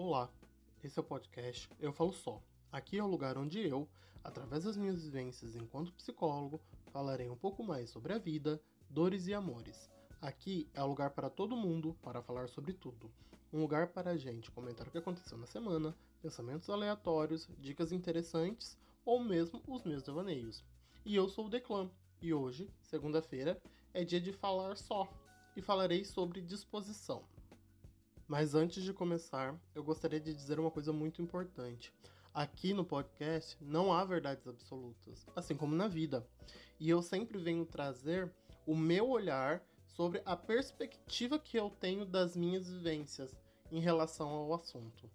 [0.00, 0.30] Olá,
[0.84, 2.40] esse é o podcast Eu Falo Só.
[2.70, 3.88] Aqui é o lugar onde eu,
[4.22, 6.60] através das minhas vivências enquanto psicólogo,
[6.92, 9.90] falarei um pouco mais sobre a vida, dores e amores.
[10.22, 13.10] Aqui é o lugar para todo mundo para falar sobre tudo.
[13.52, 18.78] Um lugar para a gente comentar o que aconteceu na semana, pensamentos aleatórios, dicas interessantes
[19.04, 20.64] ou mesmo os meus devaneios.
[21.04, 21.90] E eu sou o Declan,
[22.22, 23.60] e hoje, segunda-feira,
[23.92, 25.12] é dia de falar só,
[25.56, 27.24] e falarei sobre disposição.
[28.28, 31.94] Mas antes de começar, eu gostaria de dizer uma coisa muito importante.
[32.34, 36.28] Aqui no podcast não há verdades absolutas, assim como na vida.
[36.78, 38.30] E eu sempre venho trazer
[38.66, 43.34] o meu olhar sobre a perspectiva que eu tenho das minhas vivências
[43.72, 45.10] em relação ao assunto.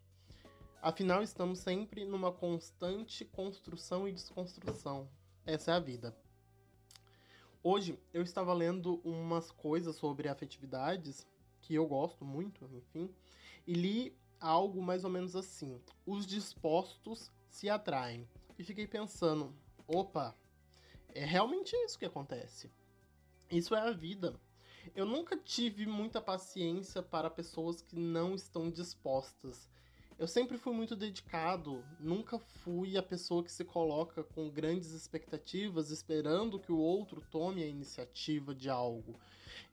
[0.81, 5.07] Afinal, estamos sempre numa constante construção e desconstrução.
[5.45, 6.17] Essa é a vida.
[7.61, 11.27] Hoje eu estava lendo umas coisas sobre afetividades
[11.63, 13.09] que eu gosto muito, enfim,
[13.65, 18.27] e li algo mais ou menos assim: os dispostos se atraem.
[18.59, 19.55] E fiquei pensando,
[19.87, 20.35] opa,
[21.09, 22.69] é realmente isso que acontece.
[23.49, 24.39] Isso é a vida.
[24.93, 29.69] Eu nunca tive muita paciência para pessoas que não estão dispostas.
[30.19, 35.89] Eu sempre fui muito dedicado, nunca fui a pessoa que se coloca com grandes expectativas
[35.89, 39.19] esperando que o outro tome a iniciativa de algo.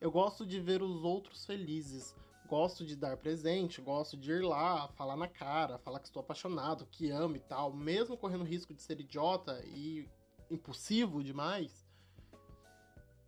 [0.01, 2.15] Eu gosto de ver os outros felizes,
[2.49, 6.87] gosto de dar presente, gosto de ir lá, falar na cara, falar que estou apaixonado,
[6.87, 10.09] que amo e tal, mesmo correndo risco de ser idiota e
[10.51, 11.87] impulsivo demais.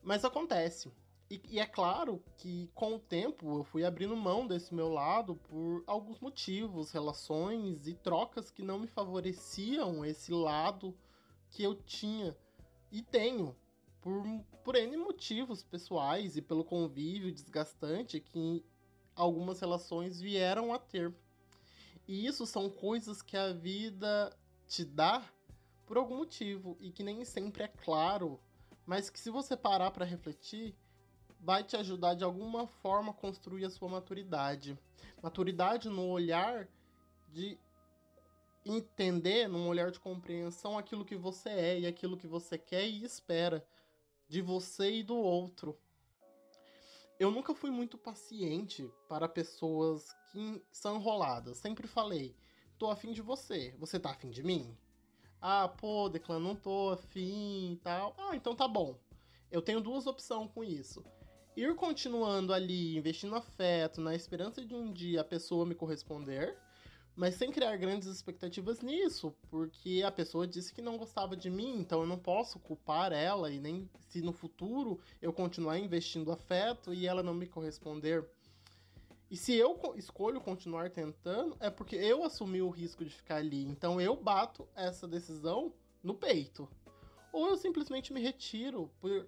[0.03, 0.91] Mas acontece.
[1.33, 5.35] E, e, é claro que com o tempo eu fui abrindo mão desse meu lado
[5.35, 10.95] por alguns motivos, relações e trocas que não me favoreciam esse lado
[11.49, 12.37] que eu tinha
[12.91, 13.57] e tenho
[14.03, 14.23] por,
[14.63, 18.63] por N motivos pessoais e pelo convívio desgastante que
[19.17, 21.15] algumas relações vieram a ter.
[22.07, 24.37] E isso são coisas que a vida
[24.69, 25.25] te dá
[25.87, 28.39] por algum motivo e que nem sempre é claro,
[28.85, 30.77] mas que se você parar para refletir,
[31.43, 34.79] vai te ajudar de alguma forma a construir a sua maturidade.
[35.21, 36.69] Maturidade no olhar
[37.29, 37.59] de
[38.65, 43.05] entender, num olhar de compreensão, aquilo que você é e aquilo que você quer e
[43.05, 43.67] espera
[44.29, 45.77] de você e do outro.
[47.19, 51.59] Eu nunca fui muito paciente para pessoas que são enroladas.
[51.59, 52.37] Sempre falei,
[52.79, 53.75] tô afim de você.
[53.79, 54.77] Você tá afim de mim?
[55.41, 58.15] Ah, pô, Declan, não tô afim e tal.
[58.17, 58.97] Ah, então tá bom.
[59.51, 61.05] Eu tenho duas opções com isso
[61.57, 66.57] ir continuando ali, investindo afeto, na esperança de um dia a pessoa me corresponder,
[67.15, 71.77] mas sem criar grandes expectativas nisso, porque a pessoa disse que não gostava de mim,
[71.77, 76.95] então eu não posso culpar ela e nem se no futuro eu continuar investindo afeto
[76.95, 78.27] e ela não me corresponder.
[79.31, 83.65] E se eu escolho continuar tentando, é porque eu assumi o risco de ficar ali.
[83.65, 86.69] Então eu bato essa decisão no peito.
[87.33, 89.27] Ou eu simplesmente me retiro por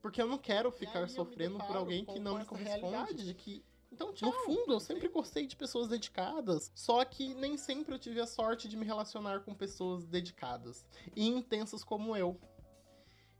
[0.00, 3.24] porque eu não quero ficar sofrendo por alguém que não me corresponde.
[3.24, 4.30] De que então, tchau.
[4.30, 8.26] No fundo, eu sempre gostei de pessoas dedicadas, só que nem sempre eu tive a
[8.26, 12.40] sorte de me relacionar com pessoas dedicadas e intensas como eu.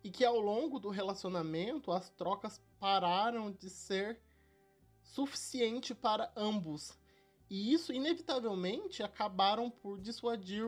[0.03, 4.19] E que ao longo do relacionamento as trocas pararam de ser
[5.03, 6.99] suficiente para ambos.
[7.49, 10.65] E isso, inevitavelmente, acabaram por dissuadir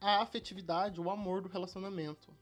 [0.00, 2.32] a afetividade, o amor do relacionamento.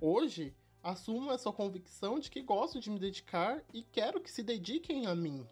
[0.00, 5.06] Hoje, Assumo essa convicção de que gosto de me dedicar e quero que se dediquem
[5.06, 5.46] a mim,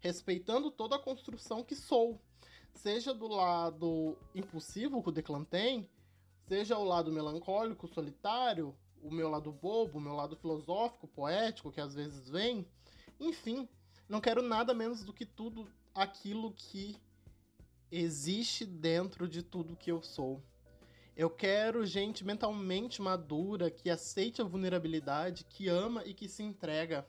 [0.00, 2.18] respeitando toda a construção que sou,
[2.74, 5.86] seja do lado impulsivo que o Declan tem,
[6.48, 11.80] seja o lado melancólico, solitário, o meu lado bobo, o meu lado filosófico, poético que
[11.80, 12.66] às vezes vem.
[13.20, 13.68] Enfim,
[14.08, 16.96] não quero nada menos do que tudo aquilo que
[17.90, 20.42] existe dentro de tudo que eu sou.
[21.14, 27.06] Eu quero gente mentalmente madura, que aceite a vulnerabilidade, que ama e que se entrega.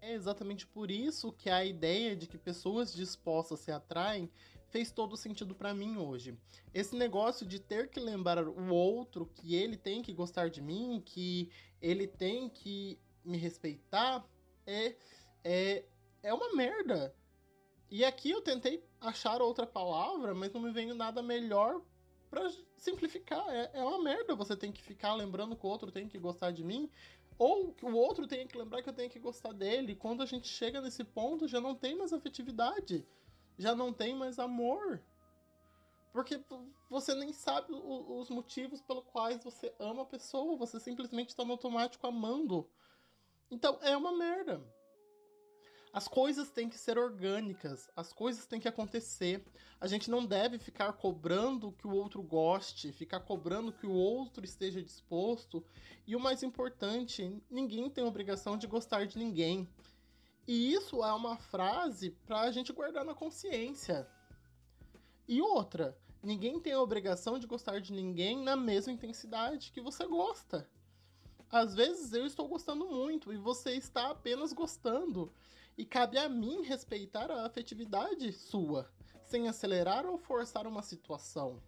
[0.00, 4.30] É exatamente por isso que a ideia de que pessoas dispostas se atraem
[4.68, 6.36] fez todo sentido para mim hoje.
[6.74, 11.02] Esse negócio de ter que lembrar o outro que ele tem que gostar de mim,
[11.04, 11.50] que
[11.80, 14.26] ele tem que me respeitar,
[14.66, 14.96] é,
[15.44, 15.84] é,
[16.22, 17.14] é uma merda.
[17.90, 21.82] E aqui eu tentei achar outra palavra, mas não me veio nada melhor
[22.32, 23.46] para simplificar.
[23.50, 26.50] É, é uma merda você tem que ficar lembrando que o outro tem que gostar
[26.50, 26.90] de mim.
[27.38, 29.94] Ou que o outro tem que lembrar que eu tenho que gostar dele.
[29.94, 33.06] Quando a gente chega nesse ponto, já não tem mais afetividade.
[33.58, 35.02] Já não tem mais amor.
[36.10, 36.40] Porque
[36.88, 40.56] você nem sabe os motivos pelos quais você ama a pessoa.
[40.56, 42.66] Você simplesmente está no automático amando.
[43.50, 44.62] Então é uma merda.
[45.92, 49.44] As coisas têm que ser orgânicas, as coisas têm que acontecer.
[49.78, 54.42] A gente não deve ficar cobrando que o outro goste, ficar cobrando que o outro
[54.42, 55.62] esteja disposto.
[56.06, 59.68] E o mais importante, ninguém tem obrigação de gostar de ninguém.
[60.48, 64.08] E isso é uma frase para a gente guardar na consciência.
[65.28, 70.06] E outra, ninguém tem a obrigação de gostar de ninguém na mesma intensidade que você
[70.06, 70.66] gosta.
[71.50, 75.30] Às vezes eu estou gostando muito e você está apenas gostando.
[75.76, 78.90] E cabe a mim respeitar a afetividade sua,
[79.24, 81.62] sem acelerar ou forçar uma situação.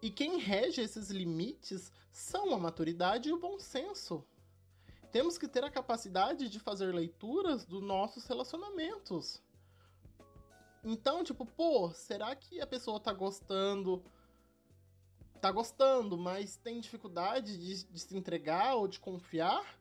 [0.00, 4.24] E quem rege esses limites são a maturidade e o bom senso.
[5.10, 9.42] Temos que ter a capacidade de fazer leituras dos nossos relacionamentos.
[10.84, 14.04] Então, tipo, pô, será que a pessoa tá gostando?
[15.40, 19.78] Tá gostando, mas tem dificuldade de, de se entregar ou de confiar?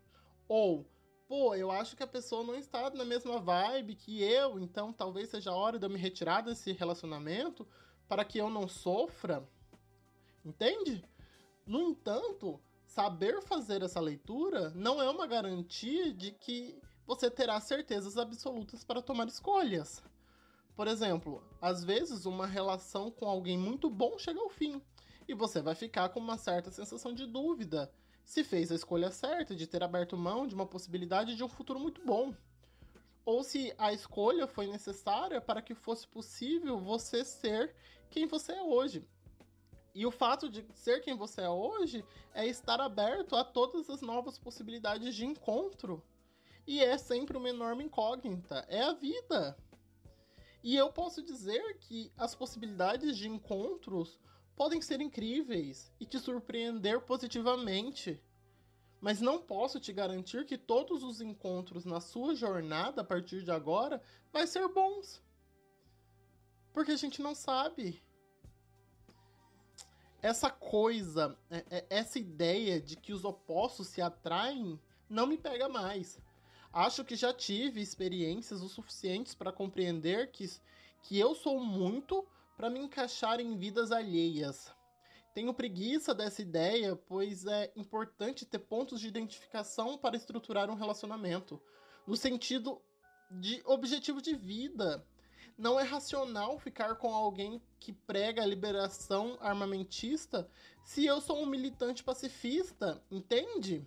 [0.48, 0.86] Ou,
[1.28, 5.30] pô, eu acho que a pessoa não está na mesma vibe que eu, então talvez
[5.30, 7.68] seja a hora de eu me retirar desse relacionamento
[8.08, 9.48] para que eu não sofra?
[10.44, 11.04] Entende?
[11.66, 18.18] No entanto, saber fazer essa leitura não é uma garantia de que você terá certezas
[18.18, 20.02] absolutas para tomar escolhas.
[20.76, 24.82] Por exemplo, às vezes uma relação com alguém muito bom chega ao fim
[25.28, 27.92] e você vai ficar com uma certa sensação de dúvida
[28.28, 31.80] se fez a escolha certa de ter aberto mão de uma possibilidade de um futuro
[31.80, 32.36] muito bom.
[33.24, 37.74] Ou se a escolha foi necessária para que fosse possível você ser
[38.10, 39.08] quem você é hoje.
[39.96, 42.04] E o fato de ser quem você é hoje
[42.34, 46.04] é estar aberto a todas as novas possibilidades de encontro.
[46.68, 48.66] E é sempre uma enorme incógnita.
[48.68, 49.58] É a vida.
[50.62, 54.20] E eu posso dizer que as possibilidades de encontros
[54.58, 58.20] podem ser incríveis e te surpreender positivamente.
[59.00, 63.52] Mas não posso te garantir que todos os encontros na sua jornada a partir de
[63.52, 64.02] agora
[64.34, 65.22] vai ser bons.
[66.74, 68.04] Porque a gente não sabe
[70.20, 75.70] essa coisa, é, é, essa ideia de que os opostos se atraem, não me pega
[75.70, 76.20] mais.
[76.74, 80.50] Acho que já tive experiências o suficientes para compreender que,
[81.04, 82.28] que eu sou muito
[82.58, 84.74] para me encaixar em vidas alheias.
[85.34, 91.62] Tenho preguiça dessa ideia, pois é importante ter pontos de identificação para estruturar um relacionamento,
[92.08, 92.82] no sentido
[93.30, 95.06] de objetivo de vida,
[95.58, 100.50] não é racional ficar com alguém que prega a liberação armamentista
[100.86, 103.86] se eu sou um militante pacifista, entende?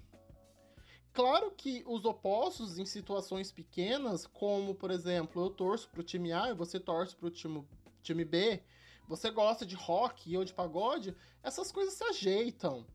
[1.12, 6.50] Claro que os opostos em situações pequenas, como por exemplo, eu torço pro time A
[6.50, 7.66] e você torce pro time,
[8.02, 8.62] time B,
[9.08, 12.86] você gosta de rock eu de pagode, essas coisas se ajeitam.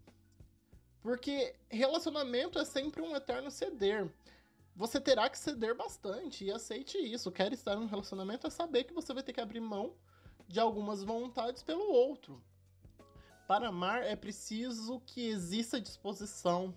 [1.02, 4.12] Porque relacionamento é sempre um eterno ceder
[4.76, 7.32] você terá que ceder bastante e aceite isso.
[7.32, 9.96] Quer estar em um relacionamento é saber que você vai ter que abrir mão
[10.48, 12.44] de algumas vontades pelo outro.
[13.48, 16.76] Para amar é preciso que exista disposição.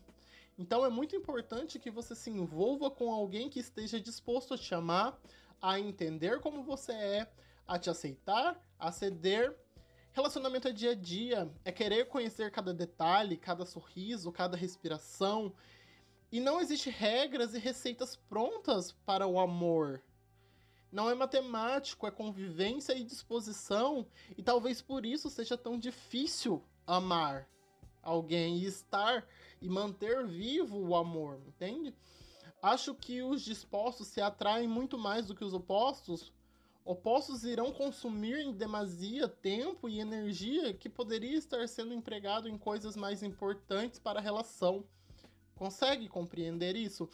[0.56, 4.74] Então é muito importante que você se envolva com alguém que esteja disposto a te
[4.74, 5.18] amar,
[5.60, 7.32] a entender como você é,
[7.68, 9.56] a te aceitar, a ceder.
[10.10, 15.54] Relacionamento é dia a dia, é querer conhecer cada detalhe, cada sorriso, cada respiração
[16.30, 20.02] e não existe regras e receitas prontas para o amor.
[20.92, 24.06] Não é matemático, é convivência e disposição,
[24.36, 27.48] e talvez por isso seja tão difícil amar
[28.02, 29.26] alguém e estar
[29.60, 31.94] e manter vivo o amor, entende?
[32.62, 36.32] Acho que os dispostos se atraem muito mais do que os opostos.
[36.88, 42.96] Opostos irão consumir em demasia tempo e energia que poderia estar sendo empregado em coisas
[42.96, 44.82] mais importantes para a relação.
[45.54, 47.06] Consegue compreender isso?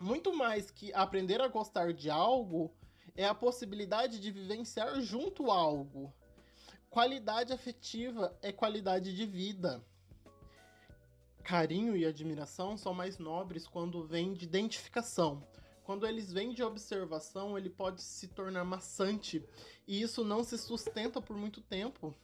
[0.00, 2.74] Muito mais que aprender a gostar de algo
[3.14, 6.12] é a possibilidade de vivenciar junto algo.
[6.90, 9.80] Qualidade afetiva é qualidade de vida.
[11.44, 15.46] Carinho e admiração são mais nobres quando vêm de identificação.
[15.88, 19.42] Quando eles vêm de observação, ele pode se tornar maçante
[19.86, 22.14] e isso não se sustenta por muito tempo.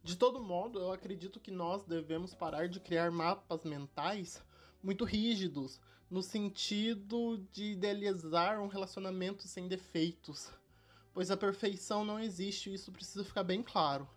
[0.00, 4.40] De todo modo, eu acredito que nós devemos parar de criar mapas mentais
[4.80, 10.48] muito rígidos, no sentido de idealizar um relacionamento sem defeitos,
[11.12, 14.08] pois a perfeição não existe isso precisa ficar bem claro.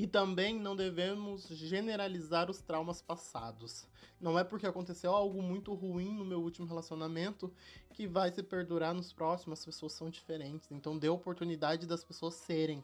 [0.00, 3.86] E também não devemos generalizar os traumas passados.
[4.18, 7.52] Não é porque aconteceu algo muito ruim no meu último relacionamento
[7.92, 9.58] que vai se perdurar nos próximos.
[9.58, 12.82] As pessoas são diferentes, então dê oportunidade das pessoas serem.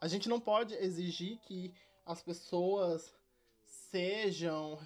[0.00, 1.72] A gente não pode exigir que
[2.04, 3.14] as pessoas
[3.62, 4.80] sejam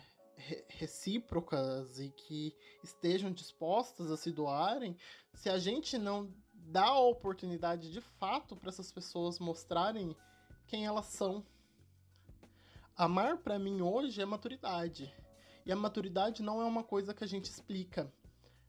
[0.68, 4.94] recíprocas e que estejam dispostas a se doarem,
[5.32, 10.14] se a gente não dá a oportunidade de fato para essas pessoas mostrarem
[10.66, 11.44] quem elas são.
[12.96, 15.12] Amar para mim hoje é maturidade.
[15.66, 18.12] E a maturidade não é uma coisa que a gente explica.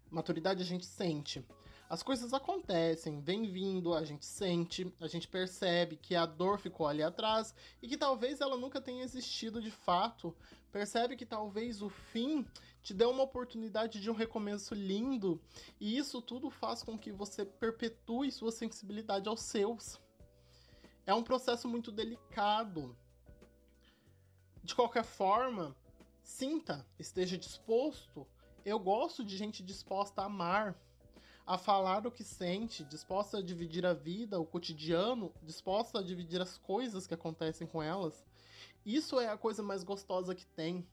[0.10, 1.46] Maturidade a gente sente.
[1.88, 6.88] As coisas acontecem, vem vindo, a gente sente, a gente percebe que a dor ficou
[6.88, 10.36] ali atrás e que talvez ela nunca tenha existido de fato.
[10.72, 12.44] Percebe que talvez o fim
[12.82, 15.40] te dê uma oportunidade de um recomeço lindo
[15.80, 20.00] e isso tudo faz com que você perpetue sua sensibilidade aos seus.
[21.06, 22.98] É um processo muito delicado.
[24.64, 25.76] De qualquer forma,
[26.24, 28.28] sinta, esteja disposto.
[28.66, 30.76] Eu gosto de gente disposta a amar
[31.46, 36.42] a falar o que sente, disposta a dividir a vida, o cotidiano, disposta a dividir
[36.42, 38.26] as coisas que acontecem com elas.
[38.84, 40.88] Isso é a coisa mais gostosa que tem.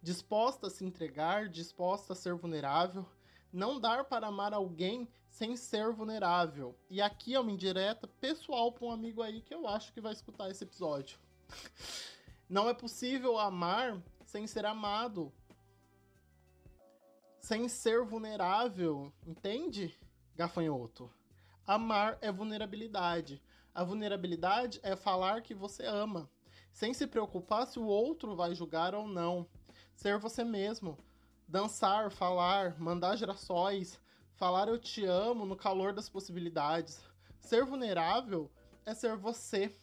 [0.00, 3.04] Disposta a se entregar, disposta a ser vulnerável.
[3.52, 6.74] Não dar para amar alguém sem ser vulnerável.
[6.90, 10.12] E aqui é uma indireta pessoal para um amigo aí que eu acho que vai
[10.12, 11.18] escutar esse episódio.
[12.48, 15.32] Não é possível amar sem ser amado
[17.48, 19.98] sem ser vulnerável, entende?
[20.36, 21.10] Gafanhoto.
[21.66, 23.42] Amar é vulnerabilidade.
[23.74, 26.28] A vulnerabilidade é falar que você ama,
[26.70, 29.48] sem se preocupar se o outro vai julgar ou não.
[29.94, 30.98] Ser você mesmo.
[31.48, 33.98] Dançar, falar, mandar girassóis,
[34.36, 37.02] falar eu te amo no calor das possibilidades.
[37.40, 38.50] Ser vulnerável
[38.84, 39.74] é ser você.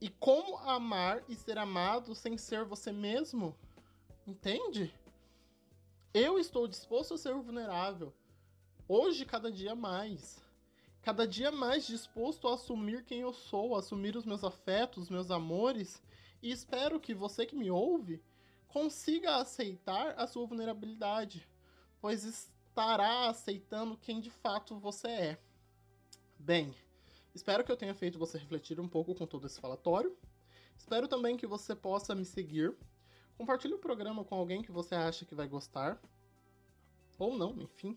[0.00, 3.54] E como amar e ser amado sem ser você mesmo?
[4.26, 4.94] Entende?
[6.14, 8.14] Eu estou disposto a ser vulnerável.
[8.88, 10.42] Hoje, cada dia mais.
[11.02, 16.02] Cada dia mais disposto a assumir quem eu sou, assumir os meus afetos, meus amores.
[16.42, 18.22] E espero que você que me ouve
[18.68, 21.48] consiga aceitar a sua vulnerabilidade,
[22.00, 25.38] pois estará aceitando quem de fato você é.
[26.38, 26.74] Bem,
[27.34, 30.16] espero que eu tenha feito você refletir um pouco com todo esse falatório.
[30.76, 32.76] Espero também que você possa me seguir
[33.38, 36.02] Compartilhe o programa com alguém que você acha que vai gostar.
[37.16, 37.96] Ou não, enfim.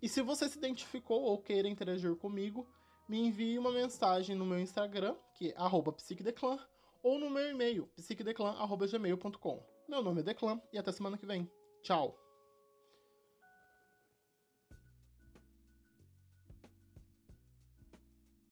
[0.00, 2.66] E se você se identificou ou queira interagir comigo,
[3.06, 6.58] me envie uma mensagem no meu Instagram, que é psiquedeclan,
[7.02, 9.75] ou no meu e-mail, psiquedeclan.gmail.com.
[9.88, 11.48] Meu nome é Declan e até semana que vem.
[11.82, 12.25] Tchau!